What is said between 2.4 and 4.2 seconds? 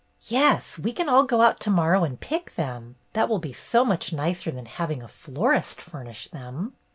them. That will be so much